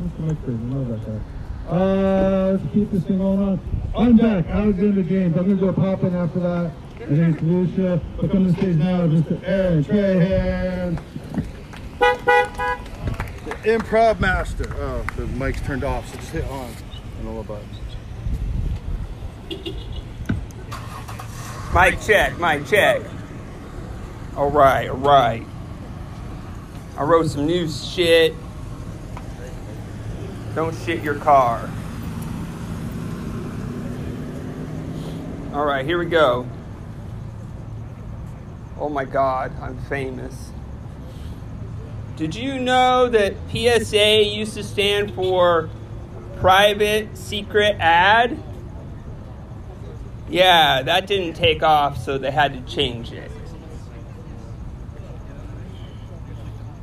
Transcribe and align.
Mr. 0.00 0.30
McPherson, 0.30 0.58
I 0.58 0.74
know 0.74 0.84
that 0.84 1.06
guy. 1.06 1.20
Uh, 1.68 2.52
let's 2.52 2.72
keep 2.72 2.90
this 2.90 3.04
thing 3.04 3.18
going 3.18 3.40
on. 3.40 3.60
On 3.94 4.16
deck, 4.16 4.46
Alexander 4.46 5.02
James. 5.02 5.36
I'm 5.36 5.44
going 5.44 5.58
to 5.58 5.66
go 5.66 5.72
pop 5.72 6.02
in 6.02 6.14
after 6.14 6.40
that. 6.40 6.72
And 7.00 7.18
then 7.18 7.38
Lucia. 7.42 8.00
But 8.20 8.30
on 8.30 8.44
the 8.44 8.52
stage 8.54 8.76
now 8.76 9.02
is 9.04 9.22
Mr. 9.22 9.40
Aaron 9.44 9.84
Trahan. 9.84 11.00
The 13.44 13.54
improv 13.64 14.20
master. 14.20 14.72
Oh, 14.78 15.04
the 15.16 15.26
mic's 15.26 15.60
turned 15.62 15.84
off, 15.84 16.08
so 16.08 16.16
just 16.16 16.30
hit 16.30 16.44
on 16.44 16.70
on 17.18 17.24
the 17.24 17.30
little 17.30 17.44
button. 17.44 17.68
Mic 21.74 22.00
check, 22.00 22.38
mic 22.38 22.66
check. 22.66 23.02
All 24.36 24.50
right, 24.50 24.88
all 24.88 24.96
right. 24.96 25.44
I 26.96 27.02
wrote 27.02 27.26
some 27.28 27.46
new 27.46 27.68
shit. 27.68 28.34
Don't 30.54 30.74
shit 30.84 31.02
your 31.02 31.14
car. 31.16 31.70
All 35.52 35.64
right, 35.64 35.84
here 35.84 35.98
we 35.98 36.06
go. 36.06 36.46
Oh 38.78 38.88
my 38.88 39.04
God, 39.04 39.52
I'm 39.60 39.78
famous. 39.84 40.50
Did 42.16 42.34
you 42.34 42.58
know 42.58 43.08
that 43.08 43.34
PSA 43.50 44.22
used 44.24 44.54
to 44.54 44.64
stand 44.64 45.14
for 45.14 45.70
private 46.36 47.16
secret 47.16 47.76
ad? 47.78 48.36
Yeah, 50.28 50.82
that 50.82 51.06
didn't 51.06 51.34
take 51.34 51.62
off, 51.62 52.02
so 52.02 52.18
they 52.18 52.30
had 52.30 52.54
to 52.54 52.72
change 52.72 53.12
it. 53.12 53.30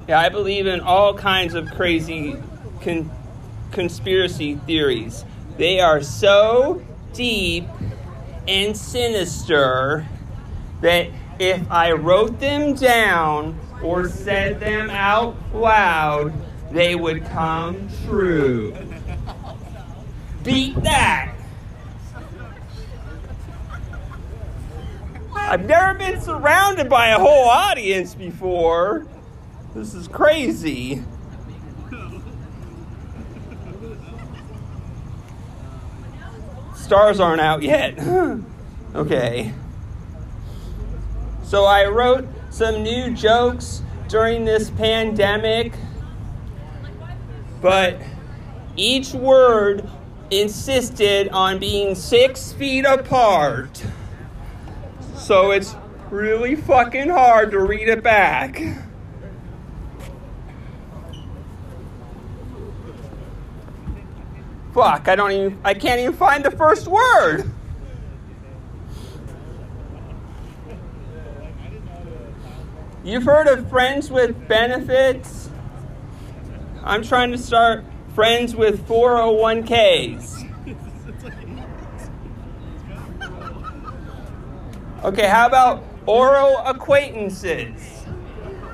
Yeah, 0.08 0.20
I 0.20 0.30
believe 0.30 0.68
in 0.68 0.80
all 0.82 1.13
kinds 1.13 1.54
of 1.54 1.70
crazy 1.72 2.36
con- 2.82 3.10
conspiracy 3.76 4.56
theories. 4.66 5.26
They 5.58 5.82
are 5.82 6.02
so 6.02 6.82
deep 7.13 7.66
and 8.48 8.76
sinister 8.76 10.08
that 10.82 11.10
if 11.40 11.70
I 11.70 11.91
wrote 11.91 12.40
them 12.40 12.74
down 12.74 13.60
or 13.84 14.08
said 14.08 14.60
them 14.62 14.90
out 14.90 15.36
loud, 15.54 16.34
they 16.72 16.96
would 16.96 17.26
come 17.26 17.90
true. 18.05 18.76
Beat 20.44 20.82
that! 20.84 21.36
I've 25.36 25.66
never 25.66 25.98
been 25.98 26.21
surrounded 26.21 26.90
by 26.90 27.10
a 27.10 27.20
whole 27.20 27.49
audience 27.49 28.16
before. 28.16 29.05
This 29.76 29.94
is 29.94 30.08
crazy. 30.08 31.04
Stars 36.86 37.20
aren't 37.20 37.41
out 37.41 37.64
yet. 37.64 37.98
okay. 38.96 39.52
So 41.42 41.66
I 41.66 41.88
wrote 41.88 42.27
some 42.52 42.84
new 42.84 43.10
jokes 43.10 43.82
during 44.08 44.46
this 44.46 44.70
pandemic, 44.70 45.74
but 47.60 48.00
each 48.76 49.14
word 49.14 49.90
insisted 50.30 51.27
on 51.30 51.58
being 51.58 51.96
six 51.96 52.52
feet 52.52 52.86
apart. 52.86 53.84
So 55.16 55.49
it's 55.49 55.76
really 56.12 56.55
fucking 56.55 57.10
hard 57.10 57.49
to 57.49 57.62
read 57.62 57.90
it 57.90 58.04
back. 58.04 58.62
Fuck, 64.75 65.07
I 65.07 65.16
don't 65.16 65.31
even 65.31 65.57
I 65.63 65.73
can't 65.73 66.01
even 66.01 66.12
find 66.12 66.44
the 66.44 66.51
first 66.51 66.85
word. 66.85 67.50
You've 73.02 73.24
heard 73.24 73.47
of 73.47 73.69
friends 73.69 74.12
with 74.12 74.50
benefits? 74.50 75.50
I'm 76.84 77.03
trying 77.03 77.31
to 77.31 77.38
start 77.38 77.85
friends 78.16 78.53
with 78.53 78.85
401ks. 78.85 80.44
Okay, 85.06 85.28
how 85.30 85.47
about 85.47 85.85
oral 86.06 86.58
acquaintances? 86.66 88.03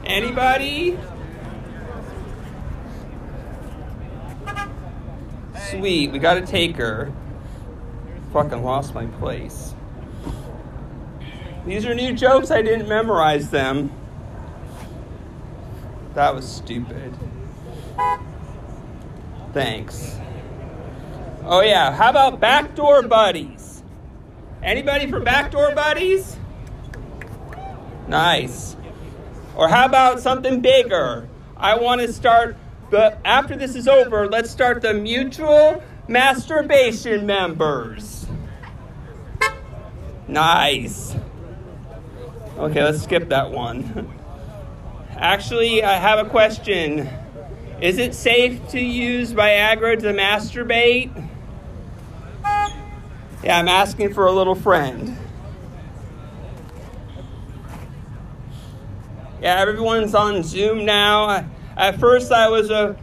Anybody? 0.06 0.98
Sweet, 5.72 6.12
we 6.12 6.20
got 6.20 6.38
a 6.38 6.42
taker. 6.42 7.14
Fucking 8.34 8.64
lost 8.64 8.94
my 8.94 9.06
place. 9.06 9.74
These 11.66 11.86
are 11.86 11.96
new 11.96 12.14
jokes, 12.14 12.52
I 12.52 12.62
didn't 12.62 12.88
memorize 12.90 13.50
them. 13.50 13.92
That 16.14 16.36
was 16.36 16.48
stupid. 16.48 17.16
Thanks. 19.54 20.18
Oh, 21.44 21.62
yeah, 21.62 21.94
how 21.94 22.10
about 22.10 22.40
backdoor 22.40 23.04
buddies? 23.04 23.84
Anybody 24.64 25.10
from 25.10 25.24
Backdoor 25.24 25.74
Buddies? 25.74 26.38
Nice. 28.08 28.76
Or 29.56 29.68
how 29.68 29.86
about 29.86 30.20
something 30.20 30.62
bigger? 30.62 31.28
I 31.58 31.78
want 31.78 32.02
to 32.02 32.14
start 32.14 32.56
the 32.92 33.18
after 33.26 33.56
this 33.56 33.76
is 33.76 33.88
over, 33.88 34.28
let's 34.28 34.52
start 34.52 34.82
the 34.82 34.94
mutual 34.94 35.82
masturbation 36.08 37.26
members. 37.26 38.28
Nice. 40.28 41.16
Okay, 42.58 42.84
let's 42.84 43.02
skip 43.02 43.30
that 43.30 43.50
one. 43.52 44.14
Actually, 45.16 45.84
I 45.84 45.94
have 45.94 46.26
a 46.26 46.30
question. 46.30 47.10
Is 47.82 47.98
it 47.98 48.14
safe 48.14 48.68
to 48.70 48.80
use 48.80 49.34
Viagra 49.34 50.00
to 50.00 50.14
masturbate? 50.14 51.30
Yeah, 53.44 53.58
I'm 53.58 53.68
asking 53.68 54.14
for 54.14 54.28
a 54.28 54.32
little 54.32 54.54
friend. 54.54 55.18
Yeah, 59.42 59.60
everyone's 59.60 60.14
on 60.14 60.44
Zoom 60.44 60.86
now. 60.86 61.50
At 61.78 62.00
first, 62.00 62.32
I 62.32 62.50
was 62.50 62.70
uh, 62.70 62.96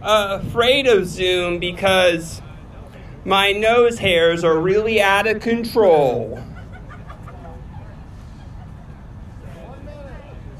uh, 0.00 0.40
afraid 0.42 0.86
of 0.86 1.06
Zoom 1.06 1.58
because 1.58 2.40
my 3.24 3.52
nose 3.52 3.98
hairs 3.98 4.44
are 4.44 4.58
really 4.58 5.00
out 5.00 5.26
of 5.26 5.42
control. 5.42 6.36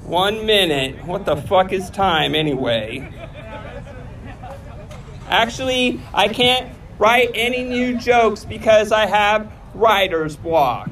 One 0.02 0.46
minute. 0.46 1.04
What 1.04 1.24
the 1.24 1.36
fuck 1.36 1.72
is 1.72 1.90
time 1.90 2.34
anyway? 2.34 3.12
Actually, 5.28 6.00
I 6.14 6.28
can't 6.28 6.72
write 6.98 7.30
any 7.34 7.64
new 7.64 7.98
jokes 7.98 8.44
because 8.44 8.92
I 8.92 9.06
have 9.06 9.50
writer's 9.74 10.36
block. 10.36 10.90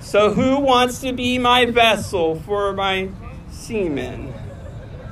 So, 0.00 0.32
who 0.32 0.60
wants 0.60 1.00
to 1.00 1.12
be 1.12 1.38
my 1.38 1.66
vessel 1.66 2.40
for 2.40 2.72
my 2.72 3.10
semen? 3.50 4.35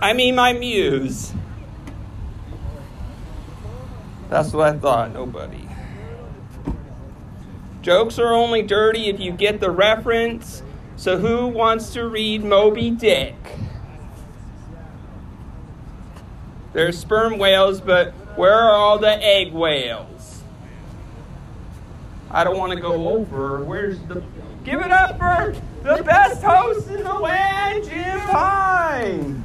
I 0.04 0.12
mean, 0.12 0.34
my 0.34 0.52
muse. 0.52 1.32
That's 4.28 4.52
what 4.52 4.74
I 4.74 4.78
thought. 4.78 5.14
Nobody. 5.14 5.66
Jokes 7.80 8.18
are 8.18 8.34
only 8.34 8.60
dirty 8.60 9.08
if 9.08 9.18
you 9.18 9.32
get 9.32 9.60
the 9.60 9.70
reference. 9.70 10.62
So, 10.96 11.16
who 11.16 11.46
wants 11.46 11.94
to 11.94 12.06
read 12.06 12.44
Moby 12.44 12.90
Dick? 12.90 13.34
There's 16.74 16.98
sperm 16.98 17.38
whales, 17.38 17.80
but 17.80 18.12
where 18.36 18.52
are 18.52 18.72
all 18.72 18.98
the 18.98 19.24
egg 19.24 19.54
whales? 19.54 20.42
I 22.30 22.44
don't 22.44 22.58
want 22.58 22.74
to 22.74 22.78
go 22.78 23.08
over. 23.08 23.64
Where's 23.64 23.98
the. 24.00 24.22
Give 24.64 24.82
it 24.82 24.90
up 24.90 25.18
for 25.18 25.56
the 25.82 26.02
best 26.02 26.42
host 26.42 26.90
in 26.90 27.02
the 27.02 27.14
land, 27.14 27.84
Jim 27.84 28.20
Pine! 28.20 29.44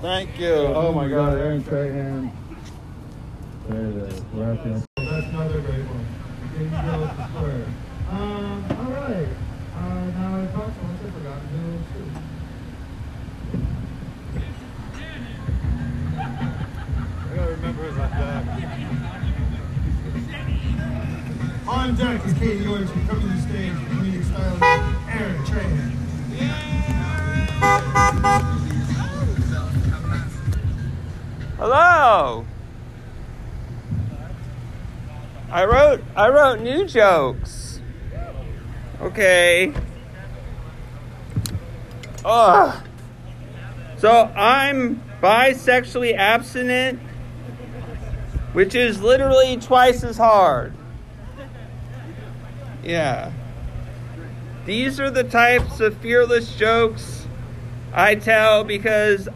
Thank 0.00 0.40
you. 0.40 0.52
Oh 0.52 0.92
my 0.92 1.06
God, 1.08 1.38
Aaron 1.38 1.62
Trahan. 1.62 2.32
There 3.68 3.86
it 3.86 3.96
is. 3.96 4.20
That's 4.96 5.26
another 5.28 5.60
great 5.60 5.84
one. 5.86 6.06
Didn't 6.54 6.70
go 6.72 6.76
to 7.06 7.10
square. 7.28 7.66
Um, 8.10 8.64
all 8.70 8.90
right. 8.90 9.28
Uh, 9.76 10.10
now 10.10 10.42
I 10.42 10.46
talked 10.46 10.74
to 10.74 10.82
I 10.86 11.10
forgot 11.12 11.38
who 11.38 11.60
shoot. 11.92 12.12
I 17.20 17.32
gotta 17.36 17.52
remember 17.52 17.82
who's 17.84 17.98
on 17.98 18.10
deck. 18.10 18.44
On 21.68 21.88
deck 21.94 22.26
is 22.26 22.32
Katie 22.40 22.66
Orange. 22.66 22.90
Come 23.06 23.20
to 23.20 23.26
the 23.28 23.40
stage. 23.42 23.87
No. 31.68 32.46
I 35.50 35.64
wrote 35.66 36.02
I 36.16 36.30
wrote 36.30 36.60
new 36.60 36.86
jokes. 36.86 37.80
Okay. 39.02 39.74
Ugh. 42.24 42.84
So 43.98 44.32
I'm 44.34 45.02
bisexually 45.20 46.16
abstinent, 46.16 47.00
which 48.54 48.74
is 48.74 49.02
literally 49.02 49.58
twice 49.58 50.02
as 50.04 50.16
hard. 50.16 50.72
Yeah. 52.82 53.30
These 54.64 55.00
are 55.00 55.10
the 55.10 55.24
types 55.24 55.80
of 55.80 55.98
fearless 55.98 56.54
jokes 56.56 57.26
I 57.92 58.14
tell 58.14 58.64
because 58.64 59.28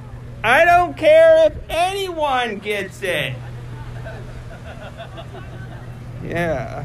I 0.44 0.64
don't 0.64 0.96
care 0.96 1.46
if 1.46 1.54
anyone 1.68 2.58
gets 2.58 3.02
it. 3.02 3.34
Yeah. 6.24 6.84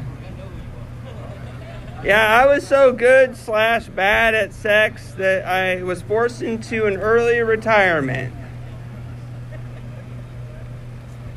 Yeah, 2.04 2.42
I 2.42 2.46
was 2.46 2.64
so 2.64 2.92
good 2.92 3.36
slash 3.36 3.88
bad 3.88 4.34
at 4.34 4.52
sex 4.52 5.12
that 5.14 5.44
I 5.44 5.82
was 5.82 6.02
forced 6.02 6.42
into 6.42 6.86
an 6.86 6.96
early 6.96 7.40
retirement. 7.40 8.32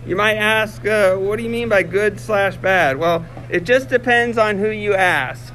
You 0.06 0.16
might 0.16 0.36
ask, 0.36 0.86
uh, 0.86 1.16
what 1.16 1.38
do 1.38 1.44
you 1.44 1.50
mean 1.50 1.70
by 1.70 1.82
good 1.82 2.20
slash 2.20 2.58
bad? 2.58 2.98
Well, 2.98 3.26
it 3.50 3.64
just 3.64 3.90
depends 3.90 4.38
on 4.38 4.60
who 4.60 4.70
you 4.70 4.94
ask. 4.94 5.54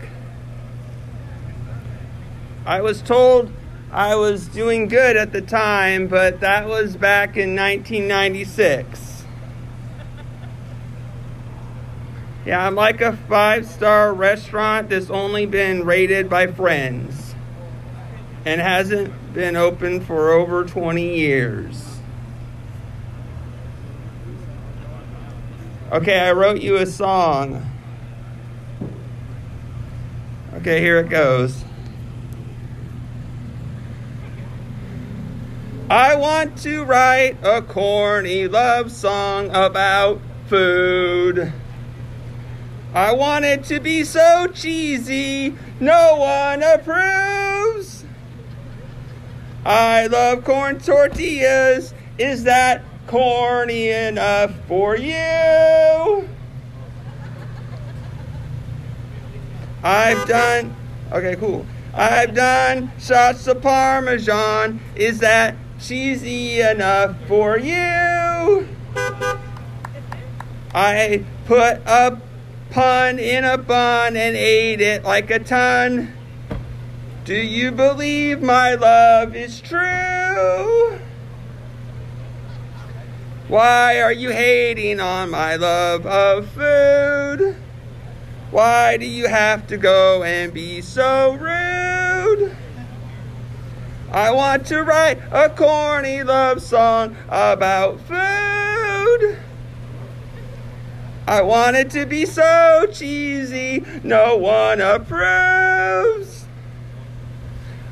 I 2.64 2.80
was 2.80 3.00
told 3.00 3.52
I 3.96 4.14
was 4.14 4.46
doing 4.48 4.88
good 4.88 5.16
at 5.16 5.32
the 5.32 5.40
time, 5.40 6.06
but 6.06 6.40
that 6.40 6.68
was 6.68 6.96
back 6.96 7.38
in 7.38 7.56
1996. 7.56 9.24
Yeah, 12.44 12.66
I'm 12.66 12.74
like 12.74 13.00
a 13.00 13.16
five 13.16 13.64
star 13.66 14.12
restaurant 14.12 14.90
that's 14.90 15.08
only 15.08 15.46
been 15.46 15.86
rated 15.86 16.28
by 16.28 16.46
friends 16.48 17.34
and 18.44 18.60
hasn't 18.60 19.32
been 19.32 19.56
open 19.56 20.02
for 20.02 20.30
over 20.30 20.66
20 20.66 21.16
years. 21.16 21.96
Okay, 25.90 26.18
I 26.18 26.32
wrote 26.32 26.60
you 26.60 26.76
a 26.76 26.84
song. 26.84 27.64
Okay, 30.52 30.82
here 30.82 30.98
it 30.98 31.08
goes. 31.08 31.64
I 35.88 36.16
want 36.16 36.58
to 36.62 36.82
write 36.82 37.36
a 37.44 37.62
corny 37.62 38.48
love 38.48 38.90
song 38.90 39.50
about 39.54 40.20
food. 40.48 41.52
I 42.92 43.12
want 43.12 43.44
it 43.44 43.62
to 43.66 43.78
be 43.78 44.02
so 44.02 44.48
cheesy, 44.48 45.54
no 45.78 46.16
one 46.16 46.64
approves. 46.64 48.04
I 49.64 50.08
love 50.08 50.44
corn 50.44 50.80
tortillas. 50.80 51.94
Is 52.18 52.42
that 52.44 52.82
corny 53.06 53.90
enough 53.90 54.54
for 54.66 54.96
you? 54.96 56.28
I've 59.84 60.26
done, 60.26 60.74
okay, 61.12 61.36
cool. 61.36 61.64
I've 61.94 62.34
done 62.34 62.90
shots 62.98 63.46
of 63.46 63.62
Parmesan. 63.62 64.80
Is 64.96 65.20
that 65.20 65.54
cheesy 65.80 66.60
enough 66.60 67.16
for 67.26 67.58
you? 67.58 68.68
I 70.74 71.24
put 71.46 71.80
a 71.86 72.20
pun 72.70 73.18
in 73.18 73.44
a 73.44 73.56
bun 73.56 74.16
and 74.16 74.36
ate 74.36 74.80
it 74.80 75.04
like 75.04 75.30
a 75.30 75.38
ton. 75.38 76.12
Do 77.24 77.34
you 77.34 77.72
believe 77.72 78.42
my 78.42 78.74
love 78.74 79.34
is 79.34 79.60
true? 79.60 80.98
Why 83.48 84.00
are 84.00 84.12
you 84.12 84.30
hating 84.30 85.00
on 85.00 85.30
my 85.30 85.56
love 85.56 86.04
of 86.04 86.50
food? 86.50 87.56
Why 88.50 88.96
do 88.96 89.06
you 89.06 89.28
have 89.28 89.66
to 89.68 89.76
go 89.76 90.22
and 90.22 90.52
be 90.52 90.80
so 90.80 91.34
rude? 91.34 91.75
I 94.10 94.30
want 94.30 94.66
to 94.66 94.82
write 94.82 95.18
a 95.32 95.48
corny 95.50 96.22
love 96.22 96.62
song 96.62 97.16
about 97.28 98.00
food. 98.00 99.38
I 101.28 101.42
want 101.42 101.76
it 101.76 101.90
to 101.90 102.06
be 102.06 102.24
so 102.24 102.86
cheesy, 102.92 103.84
no 104.04 104.36
one 104.36 104.80
approves. 104.80 106.44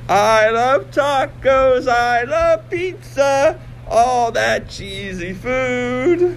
I 0.08 0.50
love 0.50 0.93
tacos, 0.93 1.88
I 1.88 2.22
love 2.22 2.70
pizza, 2.70 3.61
all 3.88 4.31
that 4.32 4.69
cheesy 4.69 5.32
food. 5.32 6.37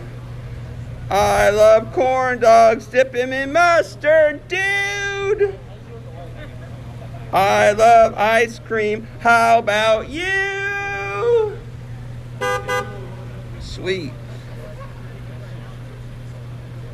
I 1.12 1.52
love 1.52 1.94
corn 1.94 2.40
dogs, 2.40 2.88
dip 2.88 3.12
them 3.12 3.32
in 3.32 3.54
mustard, 3.54 4.48
dude. 4.48 5.60
I 7.38 7.72
love 7.74 8.16
ice 8.16 8.58
cream, 8.58 9.08
how 9.20 9.60
about 9.60 10.10
you? 10.10 11.56
Sweet. 13.60 14.12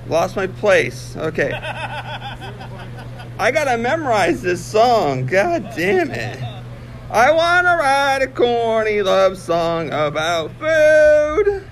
Lost 0.09 0.35
my 0.35 0.47
place. 0.47 1.15
Okay. 1.15 1.53
I 1.53 3.51
gotta 3.53 3.77
memorize 3.77 4.41
this 4.41 4.61
song. 4.61 5.27
God 5.27 5.71
damn 5.77 6.11
it. 6.11 6.43
I 7.09 7.31
wanna 7.31 7.77
write 7.77 8.23
a 8.23 8.27
corny 8.27 9.01
love 9.01 9.37
song 9.37 9.87
about 9.93 10.51
food. 10.59 11.65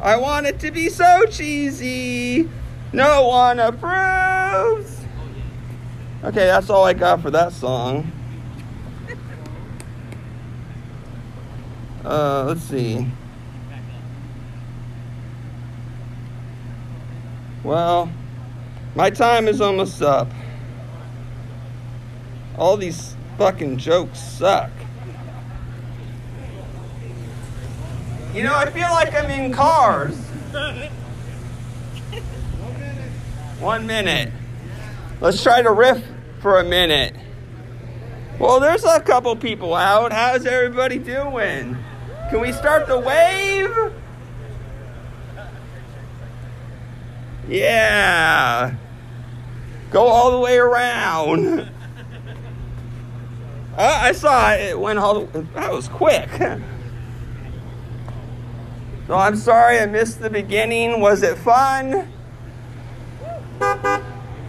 I 0.00 0.14
want 0.14 0.46
it 0.46 0.60
to 0.60 0.70
be 0.70 0.88
so 0.88 1.26
cheesy. 1.26 2.48
No 2.92 3.26
one 3.26 3.58
approves. 3.58 4.93
Okay, 6.24 6.46
that's 6.46 6.70
all 6.70 6.84
I 6.86 6.94
got 6.94 7.20
for 7.20 7.30
that 7.32 7.52
song. 7.52 8.10
Uh, 12.02 12.44
let's 12.44 12.62
see. 12.62 13.06
Well, 17.62 18.10
my 18.94 19.10
time 19.10 19.48
is 19.48 19.60
almost 19.60 20.00
up. 20.00 20.30
All 22.56 22.78
these 22.78 23.14
fucking 23.36 23.76
jokes 23.76 24.18
suck. 24.18 24.70
You 28.32 28.44
know, 28.44 28.54
I 28.54 28.70
feel 28.70 28.88
like 28.92 29.12
I'm 29.12 29.30
in 29.30 29.52
cars. 29.52 30.16
One 33.60 33.86
minute. 33.86 34.32
Let's 35.20 35.42
try 35.42 35.60
to 35.60 35.70
riff 35.70 36.02
for 36.44 36.58
a 36.58 36.62
minute. 36.62 37.16
Well, 38.38 38.60
there's 38.60 38.84
a 38.84 39.00
couple 39.00 39.34
people 39.34 39.74
out. 39.74 40.12
How's 40.12 40.44
everybody 40.44 40.98
doing? 40.98 41.78
Can 42.28 42.42
we 42.42 42.52
start 42.52 42.86
the 42.86 42.98
wave? 42.98 43.74
Yeah. 47.48 48.74
Go 49.90 50.06
all 50.06 50.32
the 50.32 50.38
way 50.40 50.58
around. 50.58 51.60
Uh, 53.76 53.98
I 54.02 54.12
saw 54.12 54.52
it. 54.52 54.78
Went 54.78 54.98
all 54.98 55.24
the 55.24 55.40
That 55.54 55.72
was 55.72 55.88
quick. 55.88 56.28
So 59.06 59.14
I'm 59.14 59.36
sorry 59.36 59.78
I 59.78 59.86
missed 59.86 60.20
the 60.20 60.28
beginning. 60.28 61.00
Was 61.00 61.22
it 61.22 61.38
fun? 61.38 62.12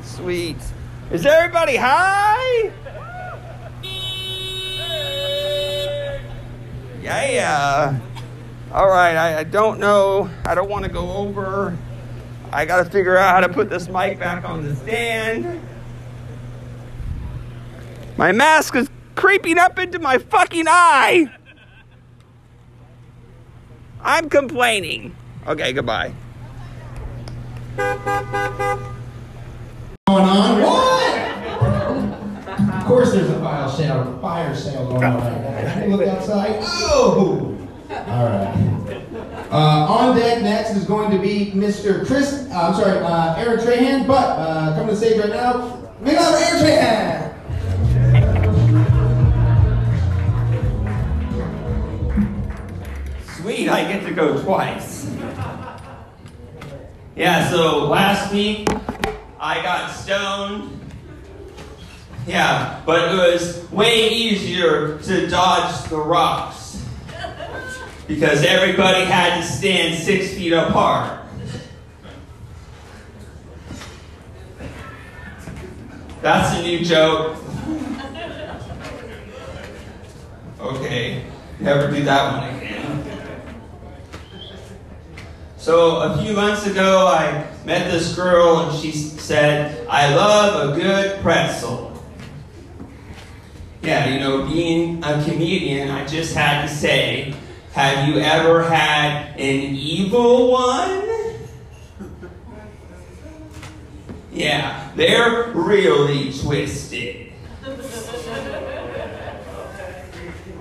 Sweet. 0.04 0.58
Is 1.12 1.26
everybody 1.26 1.76
high? 1.76 2.72
Yeah. 7.36 8.00
All 8.72 8.88
right, 8.88 9.16
I, 9.16 9.40
I 9.40 9.44
don't 9.44 9.80
know. 9.80 10.30
I 10.46 10.56
don't 10.56 10.70
want 10.70 10.86
to 10.86 10.92
go 10.92 11.12
over. 11.12 11.78
I 12.52 12.66
got 12.66 12.84
to 12.84 12.90
figure 12.90 13.18
out 13.18 13.36
how 13.36 13.48
to 13.48 13.54
put 13.54 13.70
this 13.70 13.88
mic 13.88 14.20
back 14.20 14.48
on 14.48 14.64
the 14.64 14.76
stand. 14.76 15.62
My 18.18 18.32
mask 18.32 18.76
is 18.76 18.90
creeping 19.16 19.58
up 19.58 19.78
into 19.78 20.00
my 20.00 20.18
fucking 20.18 20.66
eye. 20.68 21.30
I'm 24.02 24.30
complaining. 24.30 25.16
Okay, 25.46 25.74
goodbye. 25.74 26.14
Going 30.08 30.24
on. 30.24 30.62
What? 30.62 31.20
Of 32.76 32.86
course, 32.86 33.12
there's 33.12 33.28
a 33.32 33.40
fire 33.40 33.68
sale, 33.68 34.20
fire 34.22 34.56
sale 34.56 34.88
going 34.88 35.04
on 35.04 35.16
right 35.16 35.42
now. 35.42 35.84
You 35.84 35.96
look 35.96 36.08
outside? 36.08 36.60
Oh! 36.62 37.58
All 37.90 38.26
right. 38.26 38.54
Uh, 39.50 39.88
on 39.90 40.16
deck 40.16 40.44
next 40.44 40.76
is 40.76 40.86
going 40.86 41.10
to 41.10 41.18
be 41.18 41.54
Mr. 41.56 42.06
Chris, 42.06 42.48
uh, 42.52 42.68
I'm 42.68 42.76
sorry, 42.76 43.00
uh, 43.00 43.36
Aaron 43.36 43.58
Trahan, 43.58 44.06
but 44.06 44.38
uh, 44.38 44.76
coming 44.76 44.90
to 44.90 44.94
the 44.94 45.08
stage 45.08 45.20
right 45.20 45.32
now, 45.32 45.90
make 46.00 46.18
up 46.20 46.40
Aaron 46.40 46.62
Trahan! 46.62 47.32
Sweet, 53.38 53.70
I 53.70 53.92
get 53.92 54.04
to 54.06 54.14
go 54.14 54.40
twice. 54.44 55.10
Yeah, 57.16 57.50
so 57.50 57.86
last 57.86 58.32
week 58.32 58.70
I 59.46 59.62
got 59.62 59.92
stoned. 59.92 60.72
Yeah, 62.26 62.82
but 62.84 63.14
it 63.14 63.16
was 63.16 63.72
way 63.72 64.10
easier 64.10 64.98
to 64.98 65.28
dodge 65.28 65.88
the 65.88 65.98
rocks 65.98 66.84
because 68.08 68.44
everybody 68.44 69.06
had 69.06 69.40
to 69.40 69.46
stand 69.46 70.00
six 70.00 70.34
feet 70.34 70.52
apart. 70.52 71.28
That's 76.24 76.58
a 76.58 76.64
new 76.64 76.84
joke. 76.84 77.38
Okay, 80.60 81.24
never 81.60 81.92
do 81.92 82.04
that 82.04 82.42
one 82.42 82.56
again. 82.56 83.22
So 85.58 85.98
a 85.98 86.18
few 86.18 86.34
months 86.34 86.66
ago, 86.66 87.06
I 87.06 87.46
met 87.66 87.92
this 87.92 88.16
girl 88.16 88.60
and 88.60 88.80
she 88.80 88.92
said, 88.92 89.88
I 89.88 90.16
love 90.16 90.70
a 90.70 90.80
good 90.80 91.22
pretzel. 91.22 91.92
Yeah, 93.82 94.14
you 94.14 94.20
know, 94.20 94.46
being 94.48 95.04
a 95.04 95.24
comedian, 95.24 95.90
I 95.90 96.06
just 96.06 96.36
had 96.36 96.68
to 96.68 96.68
say, 96.68 97.34
have 97.74 98.08
you 98.08 98.20
ever 98.20 98.64
had 98.64 99.36
an 99.36 99.76
evil 99.76 100.52
one? 100.52 101.04
Yeah, 104.32 104.92
they're 104.96 105.52
really 105.54 106.34
twisted. 106.34 107.32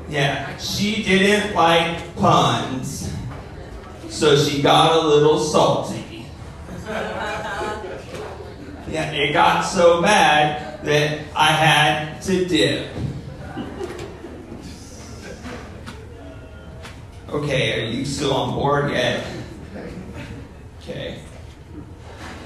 Yeah, 0.09 0.57
she 0.59 1.03
didn't 1.03 1.55
like 1.55 2.15
puns, 2.17 3.13
so 4.09 4.37
she 4.37 4.63
got 4.63 4.97
a 4.97 5.09
little 5.09 5.41
salty. 5.41 6.04
Yeah, 8.87 9.11
it 9.11 9.33
got 9.33 9.63
so 9.63 10.03
bad 10.03 10.85
that 10.85 11.21
I 11.35 11.47
had 11.47 12.21
to 12.23 12.45
dip. 12.45 12.93
Okay, 17.29 17.83
are 17.83 17.91
you 17.91 18.05
still 18.05 18.33
on 18.33 18.55
board 18.55 18.93
yet? 18.93 19.27
Okay. 20.81 21.19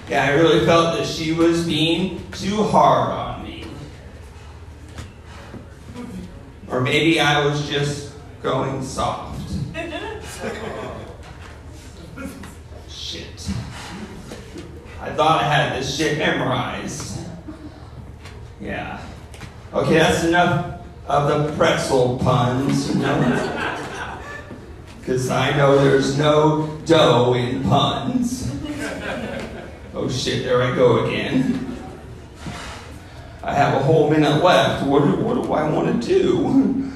Yeah, 0.09 0.25
I 0.25 0.31
really 0.31 0.65
felt 0.65 0.97
that 0.97 1.07
she 1.07 1.33
was 1.33 1.67
being 1.67 2.23
too 2.33 2.63
hard 2.63 3.11
on 3.11 3.43
me. 3.43 3.67
Or 6.69 6.81
maybe 6.81 7.21
I 7.21 7.45
was 7.45 7.69
just 7.69 8.15
going 8.43 8.83
soft. 8.83 9.51
Shit. 12.89 13.51
I 15.01 15.08
thought 15.19 15.43
I 15.43 15.49
had 15.53 15.77
this 15.77 15.97
shit 15.97 16.17
memorized. 16.17 17.19
Yeah. 18.61 19.05
Okay, 19.75 19.95
that's 19.95 20.23
enough 20.23 20.81
of 21.09 21.49
the 21.49 21.57
pretzel 21.57 22.19
puns. 22.19 22.95
Because 25.01 25.31
I 25.31 25.57
know 25.57 25.83
there's 25.83 26.19
no 26.19 26.79
dough 26.85 27.33
in 27.33 27.65
puns. 27.65 28.55
Oh 29.95 30.07
shit, 30.07 30.45
there 30.45 30.63
I 30.63 30.77
go 30.77 31.07
again. 31.07 31.75
I 33.43 33.55
have 33.55 33.73
a 33.73 33.83
whole 33.83 34.11
minute 34.11 34.45
left. 34.45 34.85
What 34.85 35.01
what 35.19 35.43
do 35.43 35.51
I 35.55 35.67
want 35.71 36.03
to 36.03 36.07
do? 36.07 36.93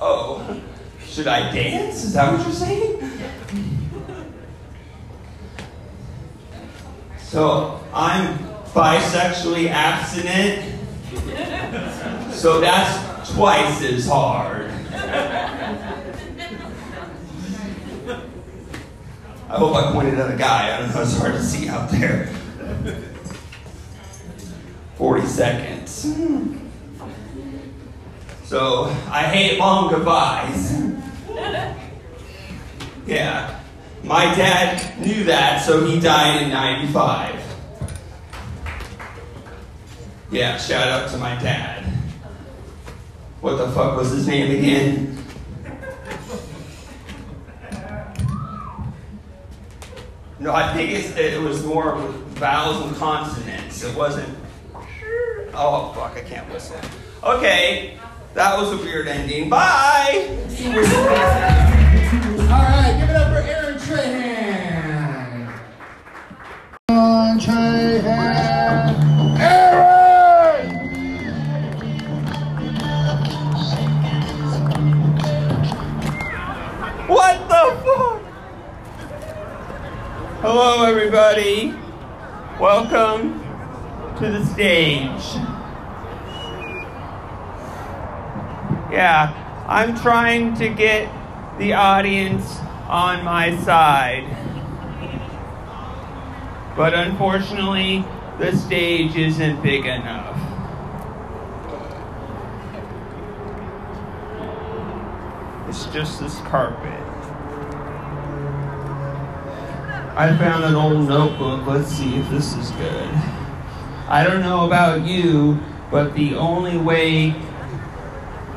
Oh, 0.00 0.60
should 1.04 1.26
I 1.26 1.52
dance? 1.52 2.04
Is 2.04 2.12
that 2.12 2.32
what 2.32 2.46
you're 2.46 2.54
saying? 2.54 2.96
So 7.36 7.84
I'm 7.92 8.38
bisexually 8.72 9.68
abstinent. 9.68 10.72
So 12.32 12.60
that's 12.60 13.30
twice 13.34 13.82
as 13.82 14.06
hard. 14.08 14.70
I 19.50 19.58
hope 19.58 19.76
I 19.76 19.92
pointed 19.92 20.18
at 20.18 20.32
a 20.32 20.36
guy. 20.38 20.74
I 20.74 20.80
don't 20.80 20.94
know, 20.94 21.02
it's 21.02 21.18
hard 21.18 21.34
to 21.34 21.42
see 21.42 21.68
out 21.68 21.90
there. 21.90 22.28
40 24.94 25.26
seconds. 25.26 26.16
So 28.44 28.84
I 29.10 29.24
hate 29.24 29.58
long 29.58 29.92
goodbyes. 29.92 30.72
Yeah. 33.06 33.60
My 34.06 34.32
dad 34.36 35.00
knew 35.04 35.24
that, 35.24 35.62
so 35.62 35.84
he 35.84 35.98
died 35.98 36.42
in 36.42 36.50
95. 36.50 37.42
Yeah, 40.30 40.56
shout 40.58 40.86
out 40.86 41.10
to 41.10 41.18
my 41.18 41.34
dad. 41.42 41.84
What 43.40 43.56
the 43.56 43.68
fuck 43.72 43.96
was 43.96 44.12
his 44.12 44.28
name 44.28 44.56
again? 44.56 45.18
No, 50.38 50.54
I 50.54 50.72
think 50.72 51.18
it 51.18 51.42
was 51.42 51.64
more 51.64 51.96
vowels 52.36 52.86
and 52.86 52.96
consonants. 52.96 53.82
It 53.82 53.96
wasn't. 53.96 54.38
Oh, 55.52 55.92
fuck, 55.96 56.16
I 56.16 56.20
can't 56.20 56.48
whistle. 56.52 56.78
Okay, 57.24 57.98
that 58.34 58.56
was 58.56 58.72
a 58.72 58.76
weird 58.76 59.08
ending. 59.08 59.48
Bye! 59.48 61.62
everybody. 81.16 81.74
Welcome 82.60 83.40
to 84.18 84.30
the 84.30 84.44
stage. 84.44 85.24
Yeah, 88.92 89.64
I'm 89.66 89.96
trying 89.96 90.54
to 90.56 90.68
get 90.68 91.10
the 91.58 91.72
audience 91.72 92.58
on 92.86 93.24
my 93.24 93.56
side. 93.62 94.26
But 96.76 96.92
unfortunately, 96.92 98.04
the 98.38 98.54
stage 98.54 99.16
isn't 99.16 99.62
big 99.62 99.86
enough. 99.86 100.36
It's 105.66 105.86
just 105.86 106.20
this 106.20 106.38
carpet. 106.40 107.05
I 110.16 110.34
found 110.38 110.64
an 110.64 110.74
old 110.74 111.06
notebook. 111.06 111.66
Let's 111.66 111.88
see 111.88 112.16
if 112.16 112.30
this 112.30 112.56
is 112.56 112.70
good. 112.70 113.10
I 114.08 114.24
don't 114.26 114.40
know 114.40 114.64
about 114.64 115.02
you, 115.04 115.58
but 115.90 116.14
the 116.14 116.34
only 116.36 116.78
way 116.78 117.32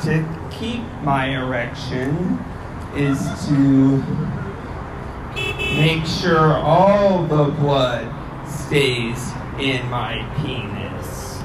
to 0.03 0.25
keep 0.49 0.81
my 1.03 1.37
erection 1.37 2.39
is 2.95 3.19
to 3.49 3.97
make 5.75 6.05
sure 6.05 6.53
all 6.53 7.25
the 7.25 7.51
blood 7.51 8.07
stays 8.47 9.33
in 9.59 9.85
my 9.89 10.25
penis. 10.37 11.39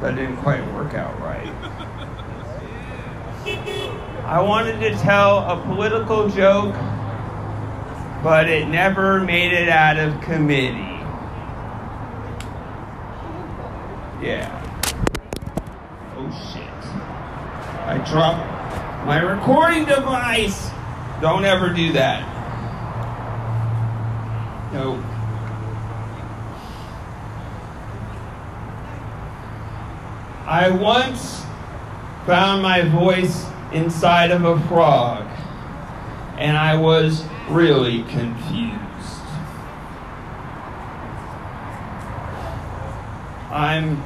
That 0.00 0.14
didn't 0.16 0.38
quite 0.38 0.66
work 0.72 0.94
out 0.94 1.20
right. 1.20 1.52
I 4.24 4.40
wanted 4.40 4.80
to 4.80 4.96
tell 4.98 5.38
a 5.38 5.60
political 5.64 6.28
joke, 6.28 6.74
but 8.22 8.48
it 8.48 8.68
never 8.68 9.20
made 9.20 9.52
it 9.52 9.68
out 9.68 9.98
of 9.98 10.20
committee. 10.20 11.00
Yeah. 14.22 14.56
Oh 16.16 16.30
shit. 16.52 16.62
I 17.88 17.98
dropped 18.06 19.06
my 19.06 19.20
recording 19.20 19.86
device. 19.86 20.70
Don't 21.20 21.44
ever 21.44 21.70
do 21.70 21.92
that. 21.92 22.26
Nope. 24.72 25.02
I 30.46 30.70
once 30.70 31.44
found 32.26 32.62
my 32.62 32.82
voice 32.82 33.49
inside 33.72 34.30
of 34.30 34.44
a 34.44 34.60
frog, 34.68 35.26
and 36.38 36.56
I 36.56 36.76
was 36.76 37.24
really 37.48 38.02
confused. 38.04 38.80
I'm 43.50 44.02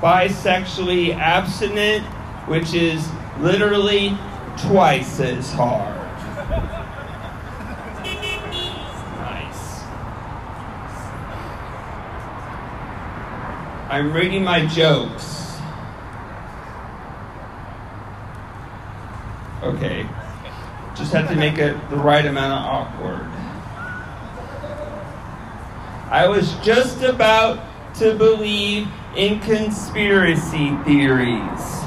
bisexually 0.00 1.14
abstinent, 1.14 2.04
which 2.46 2.72
is 2.74 3.06
literally 3.38 4.16
twice 4.56 5.20
as 5.20 5.52
hard. 5.52 5.94
Nice. 9.18 9.82
I'm 13.90 14.12
reading 14.12 14.42
my 14.42 14.66
jokes. 14.66 15.38
Okay. 19.62 20.06
Just 20.96 21.07
to 21.26 21.34
make 21.34 21.58
it 21.58 21.74
the 21.90 21.96
right 21.96 22.24
amount 22.24 22.52
of 22.52 22.60
awkward. 22.72 23.26
I 26.10 26.26
was 26.28 26.54
just 26.64 27.02
about 27.02 27.64
to 27.96 28.14
believe 28.14 28.88
in 29.16 29.40
conspiracy 29.40 30.76
theories. 30.84 31.82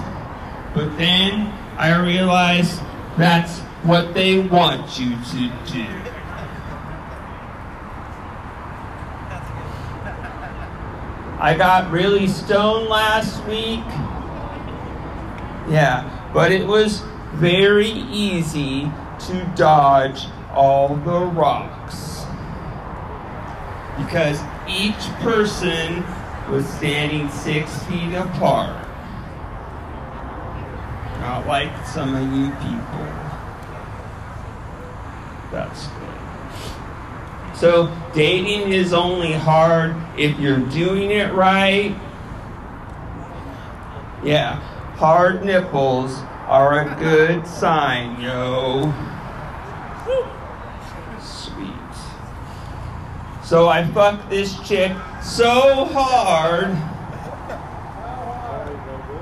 But 0.73 0.97
then 0.97 1.53
I 1.77 1.97
realized 1.99 2.79
that's 3.17 3.59
what 3.83 4.13
they 4.13 4.39
want 4.39 4.99
you 4.99 5.11
to 5.11 5.71
do. 5.71 5.87
I 11.39 11.55
got 11.57 11.89
really 11.89 12.27
stoned 12.27 12.87
last 12.87 13.43
week. 13.45 13.83
Yeah, 15.67 16.29
but 16.33 16.51
it 16.51 16.67
was 16.67 17.01
very 17.33 17.89
easy 17.89 18.91
to 19.27 19.53
dodge 19.55 20.25
all 20.53 20.95
the 20.95 21.19
rocks. 21.19 22.25
Because 23.97 24.39
each 24.67 25.01
person 25.21 26.03
was 26.49 26.67
standing 26.67 27.29
six 27.29 27.83
feet 27.83 28.13
apart. 28.13 28.87
Not 31.19 31.45
like 31.47 31.85
some 31.85 32.15
of 32.15 32.23
you 32.33 32.49
people. 32.51 33.07
That's 35.51 35.87
good. 35.87 37.57
So, 37.57 37.95
dating 38.13 38.73
is 38.73 38.91
only 38.91 39.33
hard 39.33 39.95
if 40.17 40.39
you're 40.39 40.57
doing 40.57 41.11
it 41.11 41.31
right. 41.33 41.95
Yeah, 44.23 44.55
hard 44.95 45.45
nipples 45.45 46.17
are 46.47 46.79
a 46.79 46.95
good 46.99 47.45
sign, 47.45 48.19
yo. 48.19 48.91
Sweet. 51.19 51.73
So 53.51 53.67
I 53.67 53.85
fucked 53.85 54.29
this 54.29 54.57
chick 54.65 54.93
so 55.21 55.83
hard, 55.91 56.71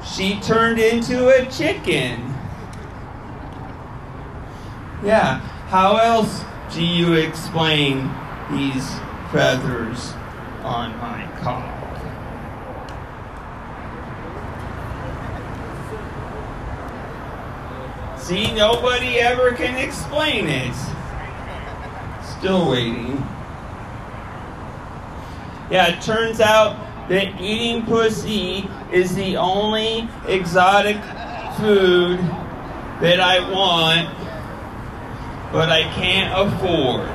she 0.05 0.39
turned 0.39 0.77
into 0.77 1.29
a 1.29 1.48
chicken. 1.48 2.36
Yeah, 5.03 5.39
how 5.69 5.98
else 5.98 6.43
do 6.71 6.86
you 6.86 7.13
explain 7.13 8.07
these 8.51 8.88
feathers 9.31 10.13
on 10.62 10.95
my 11.00 11.27
cock? 11.41 11.65
See, 18.19 18.54
nobody 18.54 19.17
ever 19.17 19.54
can 19.54 19.75
explain 19.75 20.45
it. 20.47 20.75
Still 22.38 22.69
waiting. 22.69 23.25
Yeah, 25.69 25.95
it 25.95 26.01
turns 26.01 26.39
out 26.39 26.75
that 27.10 27.39
eating 27.39 27.86
pussy 27.86 28.67
is 28.91 29.15
the 29.15 29.38
only 29.38 30.10
exotic 30.27 30.97
food 31.58 32.19
that 33.01 33.19
I 33.19 33.39
want, 33.51 34.10
but 35.51 35.69
I 35.69 35.84
can't 35.93 36.34
afford. 36.36 37.08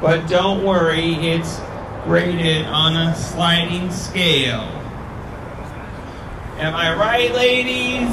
But 0.00 0.28
don't 0.28 0.64
worry, 0.64 1.14
it's 1.14 1.60
rated 2.06 2.64
on 2.66 2.96
a 2.96 3.14
sliding 3.14 3.90
scale. 3.90 4.62
Am 6.58 6.74
I 6.74 6.94
right, 6.94 7.32
ladies? 7.34 8.08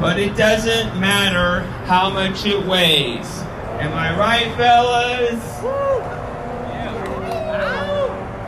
But 0.00 0.18
it 0.18 0.36
doesn't 0.36 1.00
matter 1.00 1.60
how 1.86 2.10
much 2.10 2.46
it 2.46 2.64
weighs. 2.64 3.26
Am 3.80 3.92
I 3.92 4.16
right, 4.16 4.54
fellas? 4.56 5.58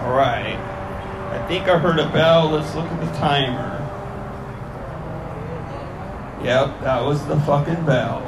All 0.03 0.17
right. 0.17 0.57
I 1.33 1.47
think 1.49 1.69
I 1.69 1.79
heard 1.79 1.99
a 1.99 2.09
bell. 2.11 2.51
Let's 2.51 2.75
look 2.75 2.87
at 2.87 3.01
the 3.01 3.19
timer. 3.19 3.77
Yep, 6.45 6.81
that 6.81 7.05
was 7.05 7.27
the 7.27 7.39
fucking 7.41 7.85
bell. 7.85 8.21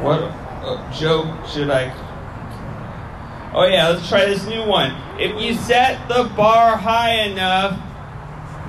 What 0.00 0.22
uh, 0.22 0.92
joke 0.92 1.46
should 1.46 1.70
I 1.70 1.90
Oh 3.52 3.66
yeah, 3.66 3.88
let's 3.88 4.08
try 4.08 4.26
this 4.26 4.46
new 4.46 4.64
one. 4.64 4.94
If 5.18 5.40
you 5.40 5.54
set 5.54 6.06
the 6.06 6.30
bar 6.36 6.76
high 6.76 7.22
enough, 7.22 7.80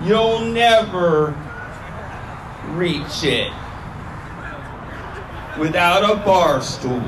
you'll 0.04 0.40
never 0.40 1.36
reach 2.70 3.24
it 3.24 3.52
without 5.58 6.10
a 6.10 6.16
bar 6.24 6.62
stool. 6.62 7.04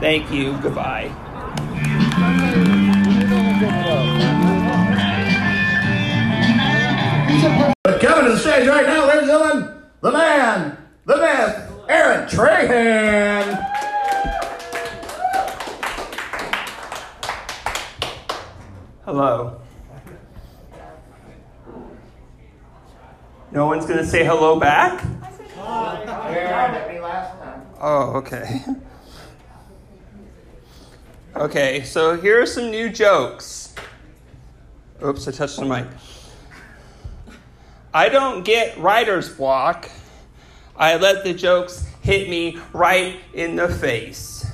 Thank 0.00 0.30
you. 0.32 0.56
Goodbye. 0.62 1.12
But 7.84 8.00
coming 8.00 8.24
to 8.24 8.30
the 8.32 8.38
stage 8.38 8.66
right 8.66 8.86
now, 8.86 9.06
ladies 9.06 9.28
and 9.28 9.30
gentlemen, 9.30 9.82
the 10.00 10.12
man, 10.12 10.79
going 23.90 24.04
to 24.04 24.08
say 24.08 24.24
hello 24.24 24.58
back? 24.60 25.04
Oh, 27.80 28.12
okay. 28.16 28.64
Okay, 31.36 31.84
so 31.84 32.20
here 32.20 32.42
are 32.42 32.44
some 32.44 32.72
new 32.72 32.90
jokes. 32.90 33.72
Oops, 35.02 35.28
I 35.28 35.30
touched 35.30 35.58
the 35.58 35.64
mic. 35.64 35.86
I 37.94 38.08
don't 38.08 38.44
get 38.44 38.76
writer's 38.78 39.28
block. 39.28 39.88
I 40.76 40.96
let 40.96 41.22
the 41.22 41.32
jokes 41.32 41.86
hit 42.02 42.28
me 42.28 42.58
right 42.72 43.20
in 43.32 43.54
the 43.54 43.68
face. 43.68 44.44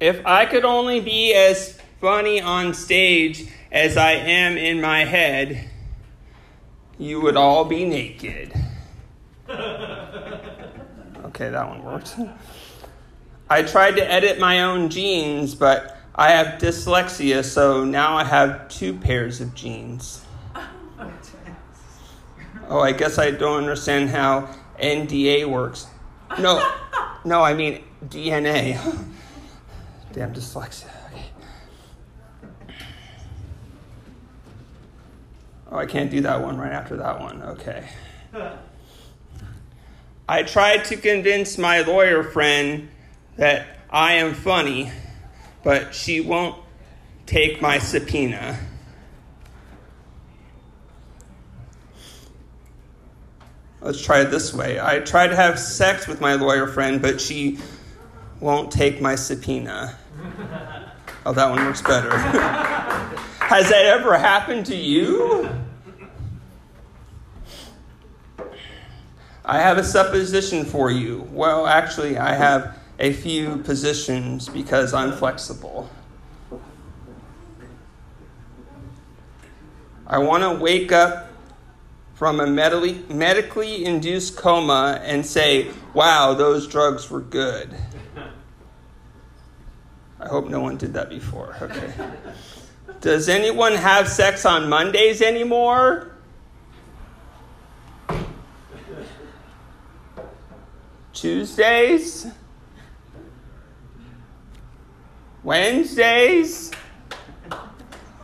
If 0.00 0.24
I 0.26 0.44
could 0.44 0.66
only 0.66 1.00
be 1.00 1.32
as 1.32 1.80
funny 1.98 2.42
on 2.42 2.74
stage 2.74 3.48
as 3.72 3.96
I 3.96 4.12
am 4.12 4.56
in 4.56 4.80
my 4.80 5.04
head, 5.04 5.68
you 6.98 7.20
would 7.22 7.36
all 7.36 7.64
be 7.64 7.84
naked. 7.84 8.52
Okay, 11.34 11.48
that 11.48 11.66
one 11.66 11.82
worked. 11.82 12.14
I 13.48 13.62
tried 13.62 13.92
to 13.92 14.12
edit 14.12 14.38
my 14.38 14.64
own 14.64 14.90
jeans, 14.90 15.54
but 15.54 15.96
I 16.14 16.32
have 16.32 16.60
dyslexia, 16.60 17.42
so 17.42 17.86
now 17.86 18.18
I 18.18 18.24
have 18.24 18.68
two 18.68 18.92
pairs 18.92 19.40
of 19.40 19.54
jeans. 19.54 20.24
Oh, 22.68 22.80
I 22.80 22.92
guess 22.92 23.18
I 23.18 23.30
don't 23.30 23.58
understand 23.58 24.10
how 24.10 24.48
NDA 24.78 25.46
works. 25.46 25.86
No, 26.38 26.70
no, 27.24 27.42
I 27.42 27.54
mean 27.54 27.82
DNA. 28.06 28.78
Damn 30.12 30.32
dyslexia. 30.32 30.90
Okay. 31.04 31.24
Oh, 35.72 35.78
I 35.78 35.86
can't 35.86 36.10
do 36.10 36.20
that 36.20 36.42
one 36.42 36.58
right 36.58 36.72
after 36.72 36.98
that 36.98 37.18
one. 37.18 37.42
Okay. 37.42 37.88
I 40.28 40.42
tried 40.42 40.84
to 40.86 40.98
convince 40.98 41.56
my 41.56 41.80
lawyer 41.80 42.22
friend 42.22 42.90
that 43.38 43.78
I 43.88 44.14
am 44.14 44.34
funny, 44.34 44.92
but 45.64 45.94
she 45.94 46.20
won't 46.20 46.62
take 47.24 47.62
my 47.62 47.78
subpoena. 47.78 48.58
Let's 53.80 54.04
try 54.04 54.20
it 54.20 54.30
this 54.30 54.52
way. 54.52 54.78
I 54.78 54.98
tried 55.00 55.28
to 55.28 55.36
have 55.36 55.58
sex 55.58 56.06
with 56.06 56.20
my 56.20 56.34
lawyer 56.34 56.66
friend, 56.66 57.00
but 57.00 57.18
she 57.18 57.58
won't 58.40 58.70
take 58.70 59.00
my 59.00 59.14
subpoena. 59.14 59.96
Oh, 61.24 61.32
that 61.32 61.48
one 61.48 61.64
works 61.64 61.80
better. 61.80 62.10
Has 63.52 63.68
that 63.68 63.84
ever 63.84 64.16
happened 64.16 64.64
to 64.64 64.74
you? 64.74 65.46
I 69.44 69.58
have 69.58 69.76
a 69.76 69.84
supposition 69.84 70.64
for 70.64 70.90
you. 70.90 71.28
Well, 71.30 71.66
actually, 71.66 72.16
I 72.16 72.32
have 72.32 72.78
a 72.98 73.12
few 73.12 73.58
positions 73.58 74.48
because 74.48 74.94
I'm 74.94 75.12
flexible. 75.12 75.90
I 80.06 80.16
want 80.16 80.44
to 80.44 80.54
wake 80.54 80.90
up 80.90 81.28
from 82.14 82.40
a 82.40 82.46
medically, 82.46 83.04
medically 83.10 83.84
induced 83.84 84.34
coma 84.34 84.98
and 85.04 85.26
say, 85.26 85.70
wow, 85.92 86.32
those 86.32 86.66
drugs 86.66 87.10
were 87.10 87.20
good. 87.20 87.76
I 90.18 90.28
hope 90.28 90.48
no 90.48 90.60
one 90.60 90.78
did 90.78 90.94
that 90.94 91.10
before. 91.10 91.54
Okay. 91.60 91.92
Does 93.02 93.28
anyone 93.28 93.74
have 93.74 94.08
sex 94.08 94.46
on 94.46 94.68
Mondays 94.68 95.20
anymore? 95.20 96.12
Tuesdays? 101.12 102.28
Wednesdays? 105.42 106.70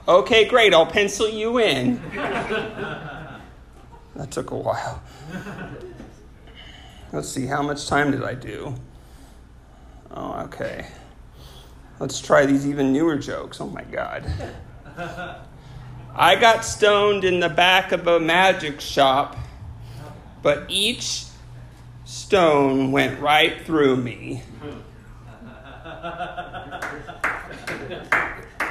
Okay, 0.07 0.45
great. 0.47 0.73
I'll 0.73 0.87
pencil 0.87 1.29
you 1.29 1.59
in. 1.59 2.01
That 4.15 4.31
took 4.31 4.53
a 4.53 4.57
while. 4.57 5.03
Let's 7.13 7.29
see, 7.29 7.47
how 7.47 7.63
much 7.63 7.89
time 7.89 8.13
did 8.13 8.23
I 8.23 8.35
do? 8.35 8.77
Oh, 10.13 10.43
okay. 10.45 10.87
Let's 11.99 12.21
try 12.21 12.47
these 12.47 12.65
even 12.65 12.93
newer 12.93 13.17
jokes. 13.17 13.61
Oh 13.61 13.69
my 13.69 13.83
God. 13.83 14.25
I 16.15 16.37
got 16.37 16.65
stoned 16.65 17.25
in 17.25 17.41
the 17.41 17.49
back 17.49 17.93
of 17.93 18.07
a 18.07 18.19
magic 18.19 18.81
shop, 18.81 19.37
but 20.43 20.65
each 20.69 21.25
stone 22.05 22.91
went 22.91 23.21
right 23.21 23.61
through 23.63 23.97
me. 23.97 24.43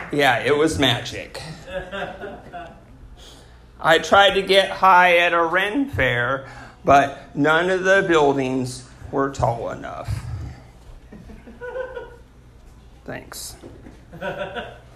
Yeah, 0.10 0.40
it 0.40 0.56
was 0.56 0.80
magic. 0.80 1.42
I 3.80 4.00
tried 4.00 4.36
to 4.36 4.42
get 4.42 4.70
high 4.70 5.18
at 5.18 5.34
a 5.34 5.44
Ren 5.44 5.90
fair, 5.90 6.48
but 6.86 7.36
none 7.36 7.70
of 7.70 7.84
the 7.84 8.06
buildings 8.08 8.88
were 9.12 9.30
tall 9.32 9.70
enough. 9.70 10.24
Thanks. 13.04 13.58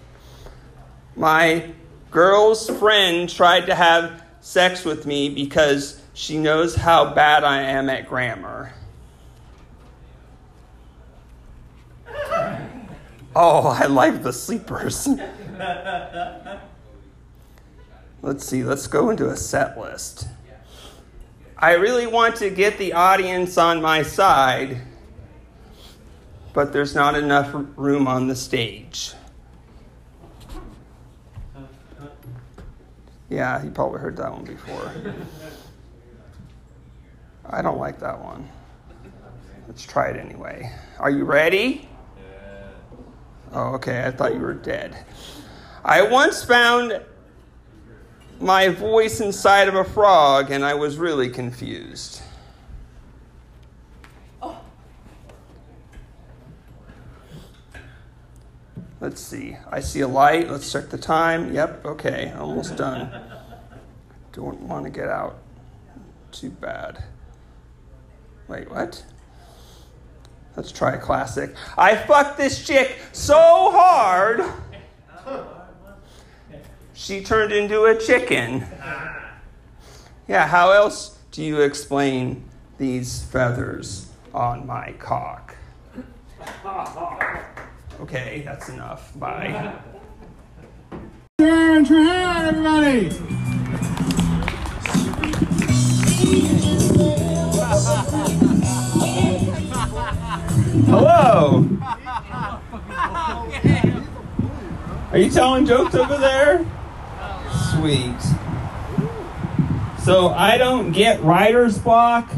My 1.16 1.72
girl's 2.10 2.68
friend 2.70 3.28
tried 3.28 3.66
to 3.66 3.74
have 3.74 4.22
sex 4.40 4.84
with 4.84 5.06
me 5.06 5.28
because 5.28 6.00
she 6.14 6.38
knows 6.38 6.74
how 6.74 7.14
bad 7.14 7.44
I 7.44 7.62
am 7.62 7.88
at 7.88 8.08
grammar. 8.08 8.72
Oh, 13.34 13.68
I 13.68 13.86
like 13.86 14.22
the 14.22 14.32
sleepers. 14.32 15.08
let's 18.22 18.46
see, 18.46 18.62
let's 18.62 18.86
go 18.86 19.08
into 19.08 19.30
a 19.30 19.36
set 19.36 19.78
list. 19.78 20.26
I 21.56 21.74
really 21.74 22.06
want 22.06 22.36
to 22.36 22.50
get 22.50 22.76
the 22.76 22.92
audience 22.92 23.56
on 23.56 23.80
my 23.80 24.02
side, 24.02 24.82
but 26.52 26.72
there's 26.72 26.94
not 26.94 27.14
enough 27.14 27.54
room 27.76 28.06
on 28.06 28.26
the 28.26 28.36
stage. 28.36 29.14
Yeah, 33.32 33.64
you 33.64 33.70
probably 33.70 33.98
heard 33.98 34.18
that 34.18 34.30
one 34.30 34.44
before. 34.44 34.92
I 37.46 37.62
don't 37.62 37.78
like 37.78 37.98
that 38.00 38.22
one. 38.22 38.46
Let's 39.66 39.86
try 39.86 40.10
it 40.10 40.16
anyway. 40.18 40.70
Are 40.98 41.08
you 41.08 41.24
ready? 41.24 41.88
Oh, 43.52 43.74
okay. 43.76 44.04
I 44.04 44.10
thought 44.10 44.34
you 44.34 44.40
were 44.40 44.52
dead. 44.52 45.06
I 45.82 46.02
once 46.02 46.44
found 46.44 47.00
my 48.38 48.68
voice 48.68 49.22
inside 49.22 49.66
of 49.66 49.76
a 49.76 49.84
frog 49.84 50.50
and 50.50 50.62
I 50.62 50.74
was 50.74 50.98
really 50.98 51.30
confused. 51.30 52.20
Let's 59.02 59.20
see. 59.20 59.56
I 59.68 59.80
see 59.80 59.98
a 60.02 60.06
light. 60.06 60.48
Let's 60.48 60.70
check 60.70 60.88
the 60.88 60.96
time. 60.96 61.52
Yep, 61.52 61.84
okay. 61.84 62.32
Almost 62.38 62.76
done. 62.84 63.10
Don't 64.30 64.60
want 64.60 64.84
to 64.84 64.90
get 64.90 65.08
out 65.08 65.38
too 66.30 66.50
bad. 66.50 67.02
Wait, 68.46 68.70
what? 68.70 69.04
Let's 70.56 70.70
try 70.70 70.94
a 70.94 71.00
classic. 71.00 71.52
I 71.76 71.96
fucked 71.96 72.38
this 72.38 72.64
chick 72.64 72.96
so 73.10 73.72
hard, 73.72 74.44
she 76.94 77.24
turned 77.24 77.52
into 77.52 77.84
a 77.86 77.98
chicken. 77.98 78.64
Yeah, 80.28 80.46
how 80.46 80.70
else 80.70 81.18
do 81.32 81.42
you 81.42 81.60
explain 81.60 82.44
these 82.78 83.24
feathers 83.24 84.10
on 84.32 84.64
my 84.64 84.92
cock? 84.92 85.56
Okay, 88.02 88.42
that's 88.44 88.68
enough. 88.68 89.16
Bye. 89.16 89.72
Aaron 91.38 91.84
Trahan, 91.84 92.48
everybody! 92.48 93.10
Hello. 100.90 101.68
Are 105.12 105.18
you 105.18 105.30
telling 105.30 105.64
jokes 105.64 105.94
over 105.94 106.18
there? 106.18 106.66
Sweet. 107.70 108.20
So 110.00 110.30
I 110.30 110.58
don't 110.58 110.90
get 110.90 111.22
writer's 111.22 111.78
block. 111.78 112.28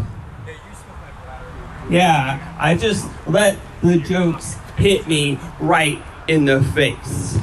Yeah, 1.88 2.54
I 2.58 2.74
just 2.74 3.08
let 3.26 3.56
the 3.82 3.96
jokes 3.96 4.58
hit 4.76 5.06
me 5.06 5.38
right 5.60 6.02
in 6.28 6.44
the 6.44 6.62
face. 6.62 7.38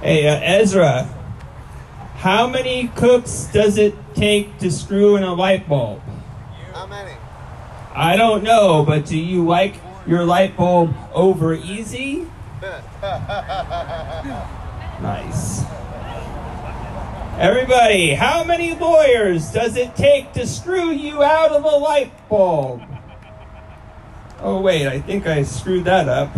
Hey, 0.00 0.28
uh, 0.28 0.40
Ezra, 0.40 1.04
how 2.16 2.46
many 2.46 2.88
cooks 2.88 3.48
does 3.52 3.78
it 3.78 3.94
take 4.14 4.58
to 4.58 4.70
screw 4.70 5.16
in 5.16 5.22
a 5.22 5.34
light 5.34 5.68
bulb? 5.68 6.00
How 6.72 6.86
many? 6.86 7.12
I 7.94 8.16
don't 8.16 8.44
know, 8.44 8.84
but 8.84 9.06
do 9.06 9.18
you 9.18 9.44
like 9.44 9.74
your 10.06 10.24
light 10.24 10.56
bulb 10.56 10.94
over 11.12 11.54
easy? 11.54 12.26
Nice. 15.00 15.62
Everybody, 17.38 18.14
how 18.14 18.42
many 18.42 18.74
lawyers 18.74 19.52
does 19.52 19.76
it 19.76 19.94
take 19.94 20.32
to 20.32 20.44
screw 20.44 20.90
you 20.90 21.22
out 21.22 21.52
of 21.52 21.62
a 21.62 21.68
light 21.68 22.10
bulb? 22.28 22.82
Oh, 24.40 24.60
wait, 24.60 24.88
I 24.88 25.00
think 25.00 25.28
I 25.28 25.44
screwed 25.44 25.84
that 25.84 26.08
up. 26.08 26.34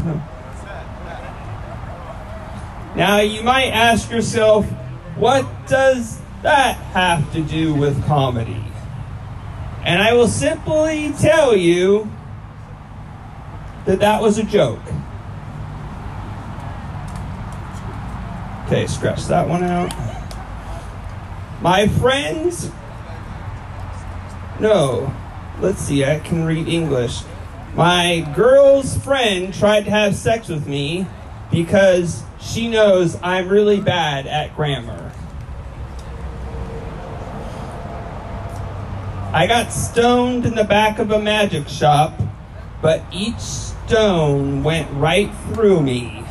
Now, 2.94 3.20
you 3.20 3.42
might 3.42 3.68
ask 3.68 4.10
yourself, 4.10 4.66
what 5.16 5.46
does 5.66 6.20
that 6.42 6.76
have 6.76 7.32
to 7.32 7.40
do 7.40 7.74
with 7.74 8.04
comedy? 8.04 8.62
And 9.82 10.02
I 10.02 10.12
will 10.12 10.28
simply 10.28 11.14
tell 11.18 11.56
you 11.56 12.10
that 13.86 14.00
that 14.00 14.20
was 14.20 14.36
a 14.36 14.44
joke. 14.44 14.82
Okay, 18.66 18.86
scratch 18.86 19.24
that 19.28 19.48
one 19.48 19.64
out. 19.64 20.09
My 21.60 21.88
friends, 21.88 22.70
no, 24.58 25.14
let's 25.60 25.80
see, 25.80 26.06
I 26.06 26.18
can 26.20 26.44
read 26.44 26.66
English. 26.68 27.20
My 27.74 28.26
girl's 28.34 28.96
friend 28.96 29.52
tried 29.52 29.84
to 29.84 29.90
have 29.90 30.16
sex 30.16 30.48
with 30.48 30.66
me 30.66 31.06
because 31.50 32.22
she 32.40 32.66
knows 32.66 33.18
I'm 33.22 33.48
really 33.48 33.78
bad 33.78 34.26
at 34.26 34.56
grammar. 34.56 35.12
I 39.32 39.46
got 39.46 39.70
stoned 39.70 40.46
in 40.46 40.54
the 40.54 40.64
back 40.64 40.98
of 40.98 41.10
a 41.10 41.20
magic 41.20 41.68
shop, 41.68 42.18
but 42.80 43.04
each 43.12 43.38
stone 43.38 44.62
went 44.62 44.90
right 44.94 45.30
through 45.52 45.82
me 45.82 46.24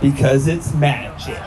because 0.00 0.46
it's 0.46 0.72
magic. 0.72 1.42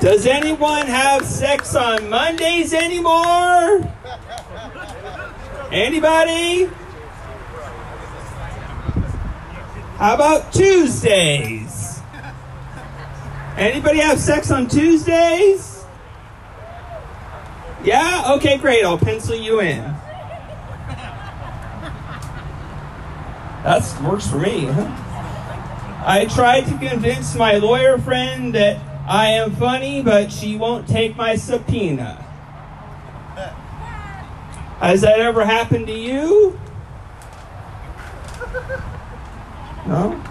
Does 0.00 0.26
anyone 0.26 0.86
have 0.86 1.26
sex 1.26 1.76
on 1.76 2.08
Mondays 2.08 2.72
anymore? 2.72 3.86
Anybody? 5.70 6.70
How 9.98 10.14
about 10.14 10.54
Tuesdays? 10.54 12.00
Anybody 13.58 13.98
have 13.98 14.18
sex 14.18 14.50
on 14.50 14.68
Tuesdays? 14.68 15.84
Yeah? 17.84 18.32
Okay, 18.36 18.56
great. 18.56 18.82
I'll 18.82 18.96
pencil 18.96 19.36
you 19.36 19.60
in. 19.60 19.82
That 23.64 24.02
works 24.02 24.26
for 24.26 24.38
me. 24.38 24.66
I 26.02 26.26
tried 26.30 26.62
to 26.62 26.78
convince 26.78 27.34
my 27.34 27.58
lawyer 27.58 27.98
friend 27.98 28.54
that 28.54 28.89
I 29.10 29.30
am 29.30 29.50
funny, 29.56 30.02
but 30.02 30.30
she 30.30 30.54
won't 30.54 30.86
take 30.86 31.16
my 31.16 31.34
subpoena. 31.34 32.14
Has 34.78 35.00
that 35.00 35.18
ever 35.18 35.44
happened 35.44 35.88
to 35.88 35.92
you? 35.92 36.60
No? 39.84 40.22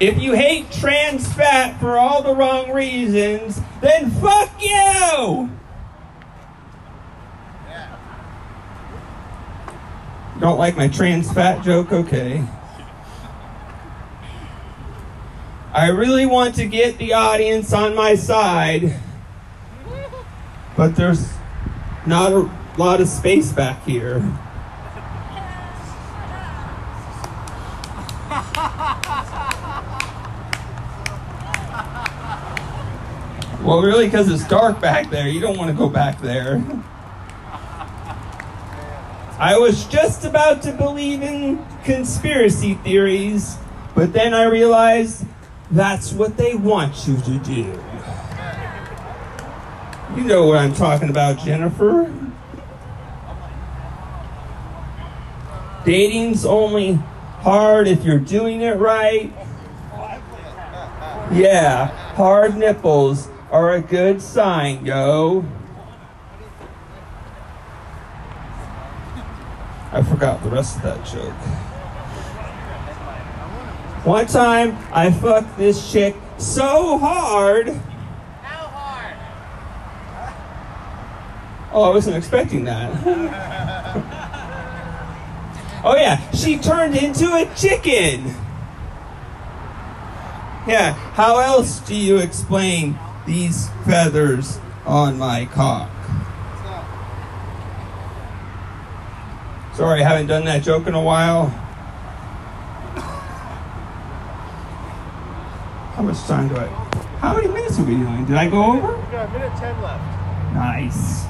If 0.00 0.20
you 0.20 0.32
hate 0.32 0.72
trans 0.72 1.32
fat 1.32 1.78
for 1.78 1.96
all 1.96 2.24
the 2.24 2.34
wrong 2.34 2.72
reasons, 2.72 3.60
then 3.80 4.10
fuck 4.10 4.50
you! 4.60 5.48
Don't 10.40 10.58
like 10.58 10.76
my 10.76 10.88
trans 10.88 11.32
fat 11.32 11.62
joke? 11.64 11.92
Okay. 11.92 12.44
I 15.74 15.88
really 15.88 16.26
want 16.26 16.54
to 16.56 16.66
get 16.66 16.98
the 16.98 17.14
audience 17.14 17.72
on 17.72 17.94
my 17.94 18.14
side, 18.14 18.94
but 20.76 20.96
there's 20.96 21.32
not 22.06 22.30
a 22.32 22.50
lot 22.76 23.00
of 23.00 23.08
space 23.08 23.52
back 23.52 23.82
here. 23.86 24.18
Well, 33.62 33.80
really, 33.80 34.06
because 34.06 34.28
it's 34.28 34.46
dark 34.46 34.78
back 34.78 35.08
there. 35.08 35.26
You 35.26 35.40
don't 35.40 35.56
want 35.56 35.70
to 35.70 35.76
go 35.76 35.88
back 35.88 36.20
there. 36.20 36.62
I 39.38 39.56
was 39.56 39.86
just 39.86 40.26
about 40.26 40.60
to 40.62 40.72
believe 40.72 41.22
in 41.22 41.64
conspiracy 41.82 42.74
theories, 42.74 43.56
but 43.94 44.12
then 44.12 44.34
I 44.34 44.44
realized 44.44 45.24
that's 45.72 46.12
what 46.12 46.36
they 46.36 46.54
want 46.54 47.08
you 47.08 47.16
to 47.16 47.38
do. 47.38 47.82
You 50.14 50.24
know 50.24 50.46
what 50.46 50.58
I'm 50.58 50.74
talking 50.74 51.08
about, 51.08 51.38
Jennifer. 51.38 52.12
Dating's 55.86 56.44
only 56.44 56.94
hard 57.40 57.88
if 57.88 58.04
you're 58.04 58.18
doing 58.18 58.60
it 58.60 58.76
right. 58.76 59.32
Yeah, 61.32 61.86
hard 62.14 62.56
nipples 62.58 63.28
are 63.50 63.72
a 63.72 63.80
good 63.80 64.20
sign, 64.20 64.84
yo. 64.84 65.44
I 69.90 70.02
forgot 70.02 70.42
the 70.42 70.50
rest 70.50 70.76
of 70.76 70.82
that 70.82 71.04
joke. 71.06 71.71
One 74.04 74.26
time, 74.26 74.76
I 74.92 75.10
fucked 75.12 75.56
this 75.56 75.92
chick 75.92 76.16
so 76.36 76.98
hard. 76.98 77.68
How 77.68 78.66
hard? 78.66 79.14
Oh, 81.72 81.84
I 81.84 81.90
wasn't 81.90 82.16
expecting 82.16 82.64
that. 82.64 82.90
oh, 85.84 85.94
yeah, 85.94 86.28
she 86.32 86.58
turned 86.58 86.96
into 86.96 87.32
a 87.32 87.44
chicken. 87.54 88.34
Yeah, 90.66 90.94
how 91.14 91.38
else 91.38 91.78
do 91.78 91.94
you 91.94 92.18
explain 92.18 92.98
these 93.24 93.68
feathers 93.84 94.58
on 94.84 95.16
my 95.16 95.44
cock? 95.44 95.92
Sorry, 99.74 100.02
I 100.02 100.08
haven't 100.08 100.26
done 100.26 100.44
that 100.46 100.64
joke 100.64 100.88
in 100.88 100.94
a 100.94 101.02
while. 101.02 101.61
How 106.02 106.08
much 106.08 106.24
time 106.24 106.48
do 106.48 106.56
I? 106.56 106.66
How 107.20 107.36
many 107.36 107.46
minutes 107.46 107.78
are 107.78 107.84
we 107.84 107.94
doing? 107.94 108.24
Did 108.24 108.34
I 108.34 108.50
go 108.50 108.72
over? 108.72 108.96
We 108.96 109.12
got 109.12 109.28
a 109.28 109.32
minute 109.32 109.56
10 109.56 109.82
left. 109.82 110.52
Nice. 110.52 111.26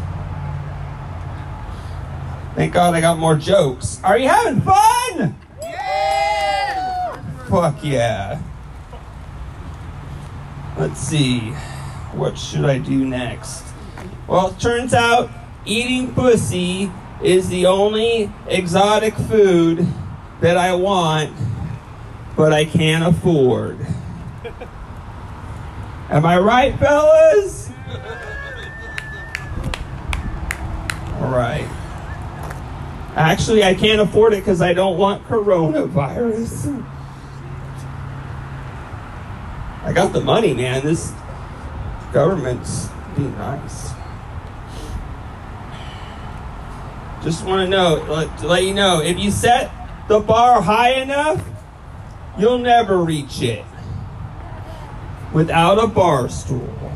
Thank 2.55 2.73
God 2.73 2.95
I 2.95 3.03
got 3.03 3.19
more 3.19 3.37
jokes. 3.37 4.01
Are 4.03 4.17
you 4.17 4.31
having 4.31 4.63
fun? 4.63 5.37
Yeah! 5.61 7.23
Fuck 7.51 7.85
yeah. 7.85 8.41
Let's 10.79 11.01
see. 11.01 11.51
What 12.15 12.39
should 12.39 12.65
I 12.65 12.79
do 12.79 13.05
next? 13.05 13.67
Well, 14.27 14.53
it 14.53 14.59
turns 14.59 14.95
out 14.95 15.29
eating 15.67 16.15
pussy 16.15 16.91
is 17.23 17.51
the 17.51 17.67
only 17.67 18.33
exotic 18.47 19.17
food 19.17 19.87
that 20.41 20.57
I 20.57 20.73
want, 20.73 21.37
but 22.39 22.55
I 22.55 22.65
can't 22.65 23.05
afford. 23.05 23.87
Am 26.11 26.27
I 26.27 26.39
right, 26.39 26.79
fellas? 26.79 27.71
All 31.21 31.31
right. 31.31 31.69
Actually, 33.15 33.63
I 33.63 33.75
can't 33.75 34.01
afford 34.01 34.33
it 34.33 34.39
because 34.39 34.61
I 34.61 34.73
don't 34.75 34.99
want 34.99 35.27
coronavirus. 35.29 36.85
I 39.85 39.93
got 39.93 40.13
the 40.13 40.21
money, 40.21 40.55
man. 40.55 40.85
This 40.85 41.13
government's 42.13 42.89
being 43.17 43.33
nice. 43.39 43.91
Just 47.23 47.45
want 47.45 47.65
to 47.65 47.69
know, 47.71 48.05
let, 48.09 48.39
to 48.39 48.47
let 48.49 48.65
you 48.65 48.75
know, 48.75 49.01
if 49.01 49.19
you 49.19 49.31
set 49.31 49.71
the 50.09 50.19
bar 50.19 50.61
high 50.61 50.95
enough, 50.95 51.45
you'll 52.37 52.59
never 52.59 52.99
reach 52.99 53.41
it 53.43 53.65
without 55.33 55.83
a 55.83 55.87
bar 55.87 56.29
stool. 56.29 56.93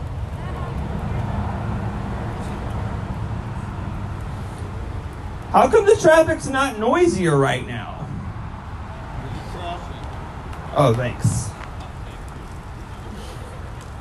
How 5.50 5.70
come 5.70 5.86
the 5.86 5.96
traffic's 5.96 6.48
not 6.48 6.78
noisier 6.78 7.36
right 7.36 7.66
now? 7.66 8.06
Oh, 10.74 10.92
thanks. 10.94 11.48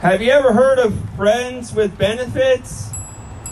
Have 0.01 0.21
you 0.21 0.31
ever 0.31 0.51
heard 0.51 0.77
of 0.79 0.93
Friends 1.15 1.73
with 1.73 1.97
Benefits? 1.97 2.89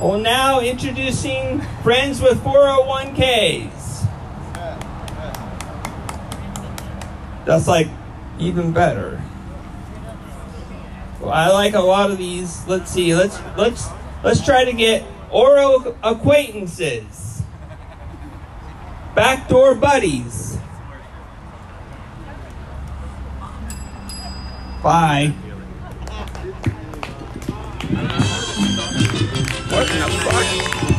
Well, 0.01 0.19
now 0.19 0.59
introducing 0.59 1.61
Friends 1.81 2.19
with 2.21 2.43
401ks. 2.43 4.05
That's 7.45 7.67
like 7.67 7.87
even 8.37 8.73
better. 8.73 9.21
I 11.29 11.51
like 11.51 11.73
a 11.73 11.79
lot 11.79 12.11
of 12.11 12.17
these. 12.17 12.65
Let's 12.67 12.91
see. 12.91 13.15
Let's 13.15 13.39
let's 13.57 13.87
let's 14.23 14.43
try 14.43 14.65
to 14.65 14.73
get 14.73 15.03
oral 15.31 15.97
acquaintances. 16.03 17.43
Backdoor 19.15 19.75
buddies. 19.75 20.57
Bye. 24.81 25.33
What 29.69 29.87
the 29.87 30.09
fuck? 30.23 30.92